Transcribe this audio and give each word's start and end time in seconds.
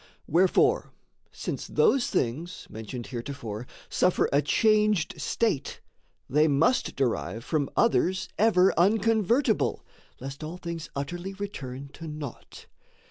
Wherefore, 0.25 0.93
since 1.31 1.67
those 1.67 2.07
things, 2.09 2.65
mentioned 2.71 3.05
heretofore, 3.05 3.67
Suffer 3.87 4.27
a 4.33 4.41
changed 4.41 5.21
state, 5.21 5.79
they 6.27 6.47
must 6.47 6.95
derive 6.95 7.43
From 7.45 7.69
others 7.77 8.27
ever 8.39 8.73
unconvertible, 8.79 9.81
Lest 10.19 10.41
an 10.41 10.57
things 10.57 10.89
utterly 10.95 11.33
return 11.35 11.89
to 11.93 12.07
naught. 12.07 12.65